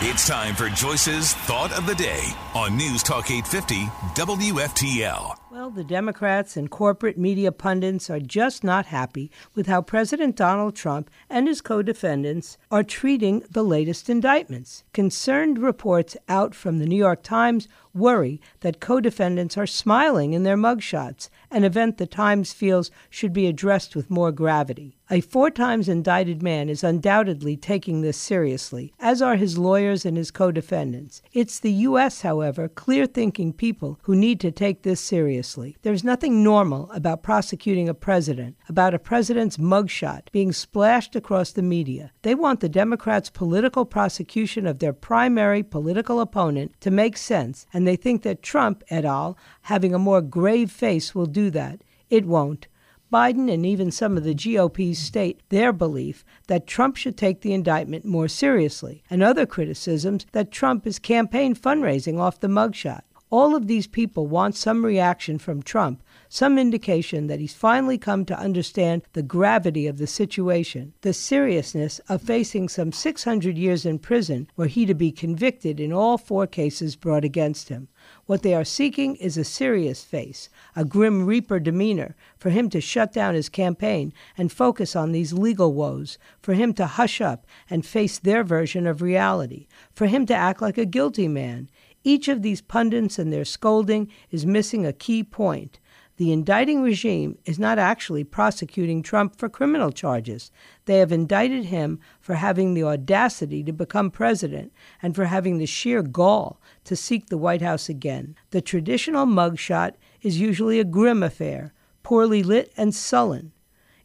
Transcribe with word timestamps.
It's 0.00 0.28
time 0.28 0.54
for 0.54 0.68
Joyce's 0.68 1.34
Thought 1.34 1.76
of 1.76 1.84
the 1.84 1.94
Day 1.96 2.22
on 2.54 2.76
News 2.76 3.02
Talk 3.02 3.32
850 3.32 3.86
WFTL. 4.14 5.34
Well, 5.50 5.70
the 5.70 5.82
Democrats 5.82 6.56
and 6.56 6.70
corporate 6.70 7.18
media 7.18 7.50
pundits 7.50 8.08
are 8.08 8.20
just 8.20 8.62
not 8.62 8.86
happy 8.86 9.28
with 9.56 9.66
how 9.66 9.82
President 9.82 10.36
Donald 10.36 10.76
Trump 10.76 11.10
and 11.28 11.48
his 11.48 11.60
co 11.60 11.82
defendants 11.82 12.58
are 12.70 12.84
treating 12.84 13.42
the 13.50 13.64
latest 13.64 14.08
indictments. 14.08 14.84
Concerned 14.92 15.58
reports 15.58 16.16
out 16.28 16.54
from 16.54 16.78
the 16.78 16.86
New 16.86 16.94
York 16.94 17.24
Times 17.24 17.66
worry 17.92 18.40
that 18.60 18.78
co 18.78 19.00
defendants 19.00 19.58
are 19.58 19.66
smiling 19.66 20.32
in 20.32 20.44
their 20.44 20.56
mugshots, 20.56 21.28
an 21.50 21.64
event 21.64 21.98
the 21.98 22.06
Times 22.06 22.52
feels 22.52 22.92
should 23.10 23.32
be 23.32 23.48
addressed 23.48 23.96
with 23.96 24.10
more 24.10 24.30
gravity. 24.30 24.97
A 25.10 25.22
four 25.22 25.50
times 25.50 25.88
indicted 25.88 26.42
man 26.42 26.68
is 26.68 26.84
undoubtedly 26.84 27.56
taking 27.56 28.02
this 28.02 28.18
seriously, 28.18 28.92
as 29.00 29.22
are 29.22 29.36
his 29.36 29.56
lawyers 29.56 30.04
and 30.04 30.18
his 30.18 30.30
co 30.30 30.52
defendants. 30.52 31.22
It's 31.32 31.58
the 31.58 31.72
U.S., 31.72 32.20
however, 32.20 32.68
clear 32.68 33.06
thinking 33.06 33.54
people 33.54 33.98
who 34.02 34.14
need 34.14 34.38
to 34.40 34.50
take 34.50 34.82
this 34.82 35.00
seriously. 35.00 35.78
There's 35.80 36.04
nothing 36.04 36.44
normal 36.44 36.90
about 36.92 37.22
prosecuting 37.22 37.88
a 37.88 37.94
president, 37.94 38.58
about 38.68 38.92
a 38.92 38.98
president's 38.98 39.56
mugshot 39.56 40.30
being 40.30 40.52
splashed 40.52 41.16
across 41.16 41.52
the 41.52 41.62
media. 41.62 42.12
They 42.20 42.34
want 42.34 42.60
the 42.60 42.68
Democrats' 42.68 43.30
political 43.30 43.86
prosecution 43.86 44.66
of 44.66 44.78
their 44.78 44.92
primary 44.92 45.62
political 45.62 46.20
opponent 46.20 46.78
to 46.80 46.90
make 46.90 47.16
sense, 47.16 47.66
and 47.72 47.86
they 47.86 47.96
think 47.96 48.24
that 48.24 48.42
Trump 48.42 48.84
et 48.90 49.06
al., 49.06 49.38
having 49.62 49.94
a 49.94 49.98
more 49.98 50.20
grave 50.20 50.70
face, 50.70 51.14
will 51.14 51.24
do 51.24 51.48
that. 51.48 51.80
It 52.10 52.26
won't. 52.26 52.68
Biden 53.12 53.52
and 53.52 53.64
even 53.64 53.90
some 53.90 54.16
of 54.16 54.24
the 54.24 54.34
GOP 54.34 54.94
state 54.94 55.40
their 55.48 55.72
belief 55.72 56.24
that 56.46 56.66
Trump 56.66 56.96
should 56.96 57.16
take 57.16 57.40
the 57.40 57.54
indictment 57.54 58.04
more 58.04 58.28
seriously, 58.28 59.02
and 59.08 59.22
other 59.22 59.46
criticisms 59.46 60.26
that 60.32 60.50
Trump 60.50 60.86
is 60.86 60.98
campaign 60.98 61.54
fundraising 61.54 62.18
off 62.18 62.40
the 62.40 62.48
mugshot. 62.48 63.02
All 63.30 63.54
of 63.54 63.66
these 63.66 63.86
people 63.86 64.26
want 64.26 64.54
some 64.54 64.86
reaction 64.86 65.38
from 65.38 65.62
Trump, 65.62 66.02
some 66.30 66.58
indication 66.58 67.26
that 67.26 67.40
he's 67.40 67.52
finally 67.52 67.98
come 67.98 68.24
to 68.24 68.38
understand 68.38 69.02
the 69.12 69.22
gravity 69.22 69.86
of 69.86 69.98
the 69.98 70.06
situation, 70.06 70.94
the 71.02 71.12
seriousness 71.12 72.00
of 72.08 72.22
facing 72.22 72.70
some 72.70 72.90
600 72.90 73.58
years 73.58 73.84
in 73.84 73.98
prison 73.98 74.48
were 74.56 74.66
he 74.66 74.86
to 74.86 74.94
be 74.94 75.12
convicted 75.12 75.78
in 75.78 75.92
all 75.92 76.16
four 76.16 76.46
cases 76.46 76.96
brought 76.96 77.24
against 77.24 77.68
him. 77.68 77.88
What 78.24 78.42
they 78.42 78.54
are 78.54 78.64
seeking 78.64 79.16
is 79.16 79.36
a 79.36 79.44
serious 79.44 80.04
face, 80.04 80.48
a 80.74 80.84
grim 80.86 81.26
reaper 81.26 81.60
demeanor, 81.60 82.16
for 82.38 82.48
him 82.48 82.70
to 82.70 82.80
shut 82.80 83.12
down 83.12 83.34
his 83.34 83.50
campaign 83.50 84.14
and 84.38 84.50
focus 84.50 84.96
on 84.96 85.12
these 85.12 85.34
legal 85.34 85.74
woes, 85.74 86.16
for 86.40 86.54
him 86.54 86.72
to 86.74 86.86
hush 86.86 87.20
up 87.20 87.46
and 87.68 87.84
face 87.84 88.18
their 88.18 88.42
version 88.42 88.86
of 88.86 89.02
reality, 89.02 89.66
for 89.92 90.06
him 90.06 90.24
to 90.26 90.34
act 90.34 90.62
like 90.62 90.78
a 90.78 90.86
guilty 90.86 91.28
man. 91.28 91.68
Each 92.08 92.26
of 92.28 92.40
these 92.40 92.62
pundits 92.62 93.18
and 93.18 93.30
their 93.30 93.44
scolding 93.44 94.10
is 94.30 94.46
missing 94.46 94.86
a 94.86 94.94
key 94.94 95.22
point. 95.22 95.78
The 96.16 96.32
indicting 96.32 96.80
regime 96.80 97.36
is 97.44 97.58
not 97.58 97.78
actually 97.78 98.24
prosecuting 98.24 99.02
Trump 99.02 99.36
for 99.36 99.50
criminal 99.50 99.92
charges. 99.92 100.50
They 100.86 101.00
have 101.00 101.12
indicted 101.12 101.66
him 101.66 102.00
for 102.18 102.36
having 102.36 102.72
the 102.72 102.84
audacity 102.84 103.62
to 103.62 103.74
become 103.74 104.10
president 104.10 104.72
and 105.02 105.14
for 105.14 105.26
having 105.26 105.58
the 105.58 105.66
sheer 105.66 106.00
gall 106.02 106.62
to 106.84 106.96
seek 106.96 107.26
the 107.26 107.36
White 107.36 107.60
House 107.60 107.90
again. 107.90 108.36
The 108.52 108.62
traditional 108.62 109.26
mugshot 109.26 109.92
is 110.22 110.40
usually 110.40 110.80
a 110.80 110.84
grim 110.84 111.22
affair, 111.22 111.74
poorly 112.02 112.42
lit 112.42 112.72
and 112.74 112.94
sullen. 112.94 113.52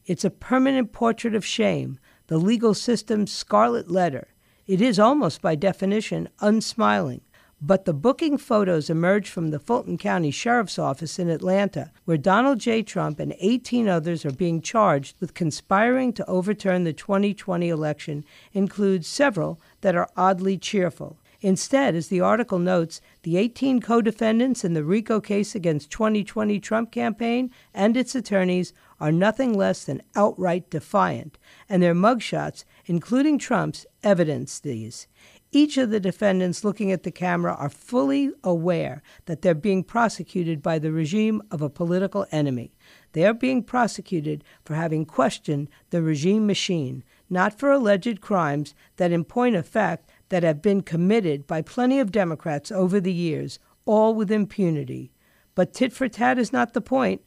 It's 0.06 0.26
a 0.26 0.30
permanent 0.30 0.92
portrait 0.92 1.36
of 1.36 1.46
shame, 1.46 1.98
the 2.28 2.38
legal 2.38 2.74
system's 2.74 3.32
scarlet 3.32 3.90
letter. 3.90 4.28
It 4.68 4.82
is 4.82 5.00
almost 5.00 5.42
by 5.42 5.56
definition 5.56 6.28
unsmiling. 6.42 7.22
But 7.66 7.86
the 7.86 7.94
booking 7.94 8.38
photos 8.38 8.90
emerged 8.90 9.30
from 9.30 9.52
the 9.52 9.60
Fulton 9.60 9.98
County 9.98 10.32
Sheriff's 10.32 10.78
Office 10.78 11.18
in 11.18 11.30
Atlanta, 11.30 11.92
where 12.04 12.18
Donald 12.18 12.60
J. 12.60 12.84
Trump 12.84 13.22
and 13.22 13.34
18 13.40 13.88
others 13.88 14.26
are 14.26 14.34
being 14.34 14.62
charged 14.62 15.16
with 15.22 15.34
conspiring 15.34 16.12
to 16.14 16.30
overturn 16.30 16.84
the 16.84 16.92
2020 16.92 17.70
election, 17.70 18.26
include 18.52 19.06
several 19.06 19.62
that 19.80 19.96
are 19.96 20.10
oddly 20.18 20.58
cheerful. 20.58 21.16
Instead, 21.44 21.94
as 21.94 22.08
the 22.08 22.22
article 22.22 22.58
notes, 22.58 23.02
the 23.24 23.36
18 23.36 23.82
co 23.82 24.02
defendants 24.02 24.64
in 24.64 24.74
the 24.74 24.84
RICO 24.84 25.20
case 25.20 25.54
against 25.54 25.92
2020 25.92 26.58
Trump 26.62 26.90
campaign 26.90 27.52
and 27.74 27.98
its 27.98 28.16
attorneys 28.16 28.72
are 29.02 29.12
nothing 29.12 29.54
less 29.54 29.84
than 29.84 30.02
outright 30.16 30.70
defiant, 30.70 31.38
and 31.68 31.84
their 31.84 31.94
mugshots, 31.94 32.64
including 32.86 33.38
Trump's, 33.38 33.86
evidence 34.04 34.58
these. 34.58 35.08
Each 35.52 35.78
of 35.78 35.90
the 35.90 36.00
defendants 36.00 36.64
looking 36.64 36.94
at 36.94 37.04
the 37.04 37.12
camera 37.12 37.54
are 37.54 37.70
fully 37.70 38.32
aware 38.42 39.04
that 39.26 39.42
they're 39.42 39.54
being 39.54 39.84
prosecuted 39.84 40.62
by 40.64 40.80
the 40.80 40.94
regime 40.94 41.42
of 41.52 41.62
a 41.62 41.70
political 41.70 42.26
enemy. 42.32 42.74
They 43.12 43.26
are 43.26 43.34
being 43.34 43.64
prosecuted 43.64 44.46
for 44.64 44.76
having 44.76 45.06
questioned 45.06 45.70
the 45.90 46.02
regime 46.02 46.48
machine, 46.48 47.04
not 47.34 47.60
for 47.60 47.72
alleged 47.72 48.22
crimes 48.22 48.74
that, 48.96 49.12
in 49.12 49.26
point 49.26 49.58
of 49.58 49.68
fact, 49.68 50.10
that 50.30 50.44
have 50.44 50.62
been 50.62 50.82
committed 50.82 51.46
by 51.46 51.62
plenty 51.62 52.00
of 52.00 52.12
Democrats 52.12 52.72
over 52.72 53.02
the 53.02 53.12
years, 53.12 53.60
all 53.86 54.16
with 54.16 54.32
impunity. 54.32 55.12
But 55.56 55.74
tit 55.74 55.92
for 55.92 56.08
tat 56.08 56.40
is 56.40 56.54
not 56.54 56.74
the 56.74 56.82
point. 56.82 57.22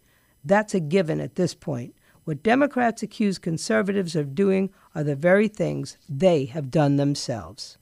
That's 0.45 0.75
a 0.75 0.81
given 0.81 1.21
at 1.21 1.35
this 1.35 1.55
point. 1.55 1.95
What 2.25 2.43
Democrats 2.43 3.03
accuse 3.03 3.39
conservatives 3.39 4.17
of 4.17 4.35
doing 4.35 4.71
are 4.95 5.05
the 5.05 5.15
very 5.15 5.49
things 5.49 5.99
they 6.09 6.47
have 6.47 6.71
done 6.71 6.97
themselves. 6.97 7.77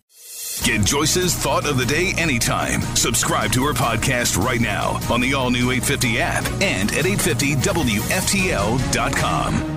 Get 0.63 0.85
Joyce's 0.85 1.35
Thought 1.35 1.67
of 1.67 1.79
the 1.79 1.87
Day 1.87 2.13
anytime. 2.17 2.81
Subscribe 2.95 3.53
to 3.53 3.65
her 3.65 3.73
podcast 3.73 4.37
right 4.43 4.61
now 4.61 5.01
on 5.11 5.21
the 5.21 5.35
all 5.35 5.51
new 5.51 5.71
850 5.71 6.21
app 6.21 6.45
and 6.63 6.93
at 6.93 7.05
850WFTL.com. 7.05 9.74